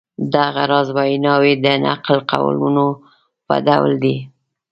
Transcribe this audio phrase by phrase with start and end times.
[0.33, 2.85] دغه راز ویناوی د نقل قولونو
[3.45, 4.17] په ډول دي.